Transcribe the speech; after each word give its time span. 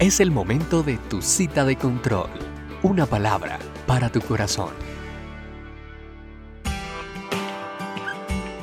Es 0.00 0.18
el 0.18 0.30
momento 0.30 0.82
de 0.82 0.96
tu 0.96 1.20
cita 1.20 1.66
de 1.66 1.76
control. 1.76 2.30
Una 2.82 3.04
palabra 3.04 3.58
para 3.86 4.10
tu 4.10 4.22
corazón. 4.22 4.70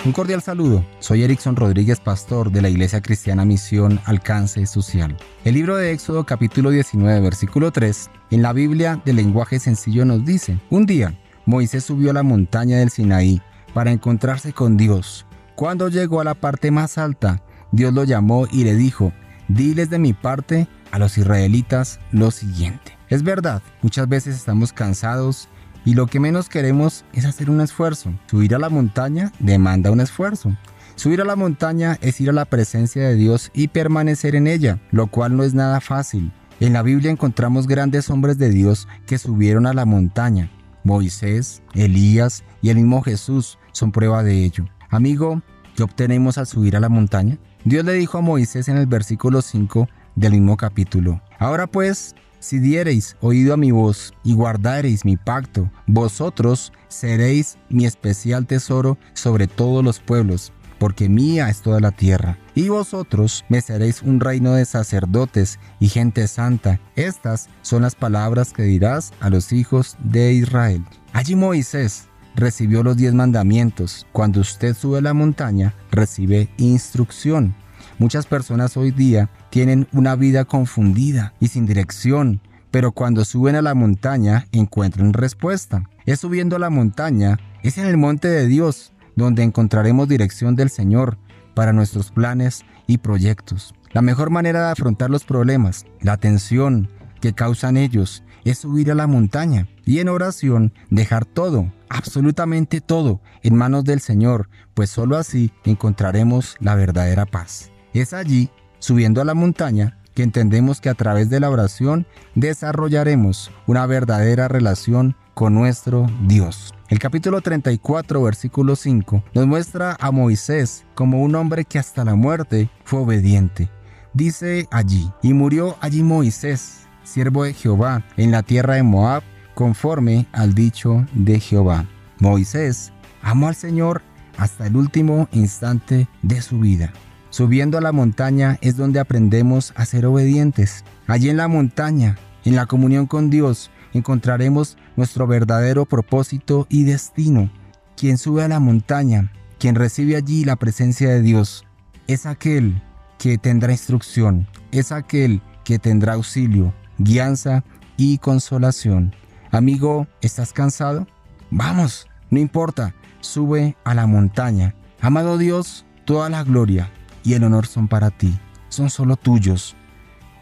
Un 0.03 0.13
cordial 0.13 0.41
saludo. 0.41 0.83
Soy 0.97 1.21
Erickson 1.21 1.55
Rodríguez, 1.55 1.99
pastor 1.99 2.51
de 2.51 2.63
la 2.63 2.69
Iglesia 2.69 3.03
Cristiana 3.03 3.45
Misión 3.45 3.99
Alcance 4.05 4.65
Social. 4.65 5.15
El 5.45 5.53
libro 5.53 5.75
de 5.75 5.91
Éxodo 5.91 6.25
capítulo 6.25 6.71
19, 6.71 7.19
versículo 7.19 7.71
3, 7.71 8.09
en 8.31 8.41
la 8.41 8.51
Biblia 8.51 8.99
de 9.05 9.13
lenguaje 9.13 9.59
sencillo 9.59 10.05
nos 10.05 10.25
dice, 10.25 10.57
un 10.71 10.87
día 10.87 11.19
Moisés 11.45 11.83
subió 11.83 12.09
a 12.09 12.13
la 12.15 12.23
montaña 12.23 12.79
del 12.79 12.89
Sinaí 12.89 13.43
para 13.75 13.91
encontrarse 13.91 14.53
con 14.53 14.75
Dios. 14.75 15.27
Cuando 15.53 15.87
llegó 15.89 16.19
a 16.19 16.23
la 16.23 16.33
parte 16.33 16.71
más 16.71 16.97
alta, 16.97 17.43
Dios 17.71 17.93
lo 17.93 18.05
llamó 18.05 18.47
y 18.51 18.63
le 18.63 18.73
dijo, 18.73 19.13
diles 19.47 19.91
de 19.91 19.99
mi 19.99 20.13
parte 20.13 20.67
a 20.97 20.99
los 20.99 21.17
israelitas 21.19 21.99
lo 22.11 22.31
siguiente. 22.31 22.97
Es 23.09 23.21
verdad, 23.21 23.61
muchas 23.83 24.09
veces 24.09 24.35
estamos 24.35 24.73
cansados 24.73 25.47
y 25.85 25.93
lo 25.93 26.07
que 26.07 26.19
menos 26.19 26.49
queremos 26.49 27.05
es 27.13 27.25
hacer 27.25 27.51
un 27.51 27.61
esfuerzo. 27.61 28.13
Subir 28.25 28.55
a 28.55 28.59
la 28.59 28.69
montaña 28.69 29.31
demanda 29.39 29.91
un 29.91 30.01
esfuerzo. 30.01 30.57
Subir 30.95 31.21
a 31.21 31.25
la 31.25 31.35
montaña 31.35 31.99
es 32.01 32.19
ir 32.19 32.31
a 32.31 32.33
la 32.33 32.45
presencia 32.45 33.07
de 33.07 33.15
Dios 33.15 33.51
y 33.53 33.67
permanecer 33.67 34.35
en 34.35 34.47
ella, 34.47 34.79
lo 34.91 35.05
cual 35.07 35.37
no 35.37 35.43
es 35.43 35.53
nada 35.53 35.81
fácil. 35.81 36.31
En 36.59 36.73
la 36.73 36.81
Biblia 36.81 37.11
encontramos 37.11 37.67
grandes 37.67 38.09
hombres 38.09 38.39
de 38.39 38.49
Dios 38.49 38.87
que 39.05 39.19
subieron 39.19 39.67
a 39.67 39.73
la 39.73 39.85
montaña. 39.85 40.49
Moisés, 40.83 41.61
Elías 41.75 42.43
y 42.63 42.69
el 42.69 42.77
mismo 42.77 43.03
Jesús 43.03 43.59
son 43.71 43.91
prueba 43.91 44.23
de 44.23 44.43
ello. 44.43 44.65
Amigo, 44.89 45.43
¿qué 45.75 45.83
obtenemos 45.83 46.39
al 46.39 46.47
subir 46.47 46.75
a 46.75 46.79
la 46.79 46.89
montaña? 46.89 47.37
Dios 47.63 47.85
le 47.85 47.93
dijo 47.93 48.17
a 48.17 48.21
Moisés 48.21 48.67
en 48.67 48.77
el 48.77 48.87
versículo 48.87 49.43
5 49.43 49.87
del 50.17 50.33
mismo 50.33 50.57
capítulo. 50.57 51.21
Ahora 51.39 51.67
pues, 51.67 52.15
si 52.39 52.59
diereis 52.59 53.15
oído 53.21 53.53
a 53.53 53.57
mi 53.57 53.71
voz 53.71 54.13
y 54.23 54.33
guardareis 54.33 55.05
mi 55.05 55.15
pacto, 55.15 55.71
vosotros 55.85 56.73
seréis 56.89 57.57
mi 57.69 57.85
especial 57.85 58.45
tesoro 58.45 58.97
sobre 59.13 59.47
todos 59.47 59.83
los 59.83 59.99
pueblos, 59.99 60.51
porque 60.79 61.09
mía 61.09 61.49
es 61.49 61.61
toda 61.61 61.79
la 61.79 61.91
tierra. 61.91 62.37
Y 62.55 62.69
vosotros 62.69 63.45
me 63.49 63.61
seréis 63.61 64.01
un 64.01 64.19
reino 64.19 64.53
de 64.53 64.65
sacerdotes 64.65 65.59
y 65.79 65.89
gente 65.89 66.27
santa. 66.27 66.79
Estas 66.95 67.49
son 67.61 67.83
las 67.83 67.95
palabras 67.95 68.53
que 68.53 68.63
dirás 68.63 69.13
a 69.19 69.29
los 69.29 69.53
hijos 69.53 69.95
de 70.03 70.33
Israel. 70.33 70.83
Allí 71.13 71.35
Moisés 71.35 72.07
recibió 72.35 72.83
los 72.83 72.97
diez 72.97 73.13
mandamientos. 73.13 74.05
Cuando 74.11 74.41
usted 74.41 74.75
sube 74.75 74.99
a 74.99 75.01
la 75.01 75.13
montaña, 75.13 75.73
recibe 75.91 76.49
instrucción. 76.57 77.55
Muchas 77.99 78.27
personas 78.27 78.77
hoy 78.77 78.91
día 78.91 79.31
tienen 79.49 79.87
una 79.91 80.15
vida 80.15 80.45
confundida 80.45 81.33
y 81.39 81.47
sin 81.47 81.65
dirección, 81.65 82.41
pero 82.69 82.91
cuando 82.91 83.25
suben 83.25 83.55
a 83.55 83.63
la 83.63 83.73
montaña 83.73 84.45
encuentran 84.51 85.13
respuesta. 85.13 85.83
Es 86.05 86.19
subiendo 86.19 86.57
a 86.57 86.59
la 86.59 86.69
montaña, 86.69 87.39
es 87.63 87.79
en 87.79 87.87
el 87.87 87.97
monte 87.97 88.27
de 88.27 88.45
Dios, 88.45 88.93
donde 89.15 89.41
encontraremos 89.41 90.07
dirección 90.07 90.55
del 90.55 90.69
Señor 90.69 91.17
para 91.55 91.73
nuestros 91.73 92.11
planes 92.11 92.65
y 92.85 92.99
proyectos. 92.99 93.73
La 93.93 94.03
mejor 94.03 94.29
manera 94.29 94.65
de 94.65 94.71
afrontar 94.73 95.09
los 95.09 95.23
problemas, 95.23 95.87
la 95.99 96.17
tensión 96.17 96.89
que 97.19 97.33
causan 97.33 97.77
ellos, 97.77 98.23
es 98.45 98.59
subir 98.59 98.91
a 98.91 98.95
la 98.95 99.07
montaña 99.07 99.67
y 99.85 99.99
en 99.99 100.09
oración 100.09 100.71
dejar 100.91 101.25
todo, 101.25 101.73
absolutamente 101.89 102.79
todo, 102.79 103.21
en 103.41 103.55
manos 103.55 103.85
del 103.85 104.01
Señor, 104.01 104.49
pues 104.75 104.91
sólo 104.91 105.17
así 105.17 105.51
encontraremos 105.65 106.57
la 106.59 106.75
verdadera 106.75 107.25
paz. 107.25 107.71
Es 107.97 108.13
allí, 108.13 108.51
subiendo 108.77 109.21
a 109.21 109.25
la 109.25 109.33
montaña, 109.33 109.97
que 110.13 110.21
entendemos 110.21 110.81
que 110.81 110.89
a 110.89 110.93
través 110.93 111.31
de 111.31 111.39
la 111.39 111.49
oración 111.49 112.05
desarrollaremos 112.35 113.49
una 113.65 113.87
verdadera 113.87 114.47
relación 114.47 115.15
con 115.33 115.55
nuestro 115.55 116.05
Dios. 116.27 116.75
El 116.89 116.99
capítulo 116.99 117.41
34, 117.41 118.21
versículo 118.21 118.75
5, 118.75 119.23
nos 119.33 119.47
muestra 119.47 119.97
a 119.99 120.11
Moisés 120.11 120.85
como 120.93 121.23
un 121.23 121.33
hombre 121.33 121.65
que 121.65 121.79
hasta 121.79 122.05
la 122.05 122.13
muerte 122.13 122.69
fue 122.83 122.99
obediente. 122.99 123.71
Dice 124.13 124.67
allí, 124.69 125.11
y 125.23 125.33
murió 125.33 125.75
allí 125.81 126.03
Moisés, 126.03 126.85
siervo 127.03 127.45
de 127.45 127.55
Jehová, 127.55 128.03
en 128.15 128.29
la 128.29 128.43
tierra 128.43 128.75
de 128.75 128.83
Moab, 128.83 129.23
conforme 129.55 130.27
al 130.33 130.53
dicho 130.53 131.03
de 131.13 131.39
Jehová. 131.39 131.87
Moisés 132.19 132.93
amó 133.23 133.47
al 133.47 133.55
Señor 133.55 134.03
hasta 134.37 134.67
el 134.67 134.75
último 134.75 135.27
instante 135.31 136.07
de 136.21 136.43
su 136.43 136.59
vida. 136.59 136.93
Subiendo 137.29 137.77
a 137.77 137.81
la 137.81 137.91
montaña 137.91 138.57
es 138.61 138.77
donde 138.77 138.99
aprendemos 138.99 139.73
a 139.75 139.85
ser 139.85 140.05
obedientes. 140.05 140.83
Allí 141.07 141.29
en 141.29 141.37
la 141.37 141.47
montaña, 141.47 142.17
en 142.45 142.55
la 142.55 142.65
comunión 142.65 143.05
con 143.05 143.29
Dios, 143.29 143.69
encontraremos 143.93 144.77
nuestro 144.95 145.27
verdadero 145.27 145.85
propósito 145.85 146.67
y 146.69 146.83
destino. 146.83 147.49
Quien 147.95 148.17
sube 148.17 148.43
a 148.43 148.47
la 148.47 148.59
montaña, 148.59 149.31
quien 149.59 149.75
recibe 149.75 150.15
allí 150.15 150.45
la 150.45 150.55
presencia 150.55 151.09
de 151.09 151.21
Dios, 151.21 151.65
es 152.07 152.25
aquel 152.25 152.81
que 153.17 153.37
tendrá 153.37 153.71
instrucción, 153.71 154.47
es 154.71 154.91
aquel 154.91 155.41
que 155.63 155.79
tendrá 155.79 156.13
auxilio, 156.13 156.73
guianza 156.97 157.63
y 157.97 158.19
consolación. 158.19 159.13
Amigo, 159.51 160.07
¿estás 160.21 160.53
cansado? 160.53 161.07
Vamos, 161.49 162.07
no 162.29 162.39
importa, 162.39 162.93
sube 163.19 163.75
a 163.83 163.93
la 163.93 164.07
montaña. 164.07 164.75
Amado 165.01 165.37
Dios, 165.37 165.85
toda 166.05 166.29
la 166.29 166.43
gloria, 166.43 166.91
y 167.27 167.33
el 167.33 167.43
honor 167.43 167.67
son 167.67 167.89
para 167.89 168.09
ti, 168.09 168.39
son 168.69 168.89
solo 168.89 169.17
tuyos. 169.17 169.75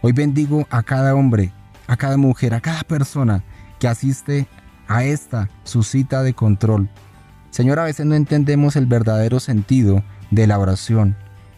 Hoy 0.04 0.14
bendigo 0.14 0.68
a 0.70 0.84
cada 0.84 1.16
hombre, 1.16 1.52
a 1.88 1.98
cada 1.98 2.16
mujer, 2.16 2.54
a 2.54 2.62
cada 2.62 2.84
persona 2.84 3.44
que 3.80 3.88
asiste 3.88 4.48
a 4.88 5.04
esta 5.04 5.50
su 5.64 5.82
cita 5.82 6.22
de 6.22 6.36
control. 6.36 6.88
Señor, 7.50 7.80
a 7.80 7.86
veces 7.86 8.06
no 8.06 8.14
entendemos 8.14 8.76
el 8.76 8.86
verdadero 8.86 9.40
sentido 9.40 10.04
de 10.30 10.46
la 10.46 10.60
oración. 10.60 11.16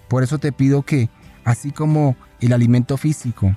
Por 0.07 0.23
eso 0.23 0.38
te 0.38 0.53
pido 0.53 0.83
que, 0.83 1.09
así 1.44 1.71
como 1.71 2.15
el 2.39 2.53
alimento 2.53 2.95
físico, 2.95 3.53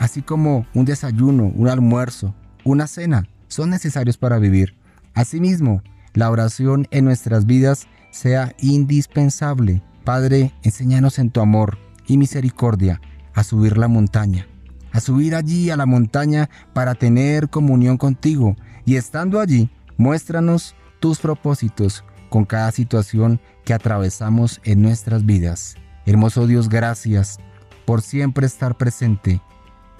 así 0.00 0.22
como 0.22 0.66
un 0.74 0.86
desayuno, 0.86 1.52
un 1.54 1.68
almuerzo, 1.68 2.34
una 2.64 2.88
cena, 2.88 3.28
son 3.46 3.70
necesarios 3.70 4.18
para 4.18 4.40
vivir. 4.40 4.74
Asimismo, 5.14 5.84
la 6.14 6.32
oración 6.32 6.88
en 6.90 7.04
nuestras 7.04 7.46
vidas 7.46 7.86
sea 8.10 8.56
indispensable 8.58 9.80
Padre, 10.04 10.52
enséñanos 10.62 11.18
en 11.18 11.30
tu 11.30 11.40
amor 11.40 11.78
y 12.06 12.18
misericordia 12.18 13.00
a 13.32 13.42
subir 13.42 13.78
la 13.78 13.88
montaña, 13.88 14.46
a 14.92 15.00
subir 15.00 15.34
allí 15.34 15.70
a 15.70 15.76
la 15.76 15.86
montaña 15.86 16.50
para 16.74 16.94
tener 16.94 17.48
comunión 17.48 17.96
contigo 17.96 18.54
y 18.84 18.96
estando 18.96 19.40
allí, 19.40 19.70
muéstranos 19.96 20.76
tus 21.00 21.18
propósitos 21.18 22.04
con 22.28 22.44
cada 22.44 22.70
situación 22.70 23.40
que 23.64 23.72
atravesamos 23.72 24.60
en 24.64 24.82
nuestras 24.82 25.24
vidas. 25.24 25.76
Hermoso 26.04 26.46
Dios, 26.46 26.68
gracias 26.68 27.38
por 27.86 28.02
siempre 28.02 28.46
estar 28.46 28.76
presente 28.76 29.40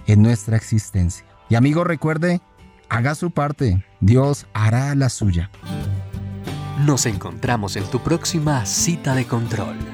en 0.06 0.21
nuestra 0.21 0.56
existencia. 0.56 1.25
Y 1.48 1.54
amigo, 1.54 1.82
recuerde, 1.82 2.42
haga 2.91 3.15
su 3.15 3.31
parte, 3.31 3.84
Dios 4.00 4.47
hará 4.53 4.94
la 4.94 5.09
suya. 5.09 5.50
Nos 6.84 7.06
encontramos 7.06 7.76
en 7.76 7.84
tu 7.84 8.00
próxima 8.00 8.66
cita 8.66 9.15
de 9.15 9.26
control. 9.26 9.94